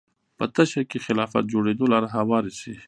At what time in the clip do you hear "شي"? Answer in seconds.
2.59-2.73